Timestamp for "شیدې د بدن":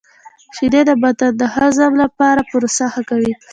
0.55-1.31